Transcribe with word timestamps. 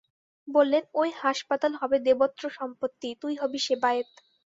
বললেন, 0.47 0.83
ঐ 0.95 1.03
হাঁসপাতাল 1.21 1.71
হবে 1.81 1.97
দেবত্র 2.07 2.43
সম্পত্তি, 2.57 3.09
তুই 3.21 3.33
হবি 3.41 3.59
সেবায়েত। 3.67 4.09